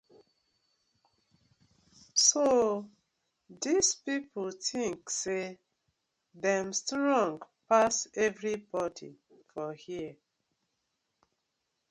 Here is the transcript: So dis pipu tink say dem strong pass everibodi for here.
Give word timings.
So 2.29 2.45
dis 3.61 3.87
pipu 4.03 4.43
tink 4.67 4.99
say 5.19 5.45
dem 6.43 6.67
strong 6.81 7.33
pass 7.67 7.95
everibodi 8.25 9.11
for 9.51 9.69
here. 9.83 10.15